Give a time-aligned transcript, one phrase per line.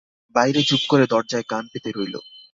[0.35, 2.15] বাইরে চুপ করে দরজায় কান পেতে রইল।